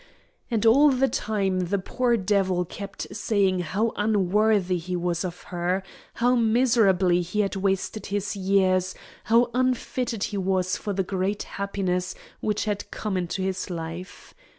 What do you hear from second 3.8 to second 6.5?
unworthy he was of her, how